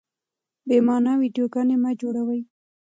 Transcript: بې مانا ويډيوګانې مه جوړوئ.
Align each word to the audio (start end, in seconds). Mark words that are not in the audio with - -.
بې 0.67 0.77
مانا 0.87 1.13
ويډيوګانې 1.17 1.75
مه 1.83 1.91
جوړوئ. 2.01 2.41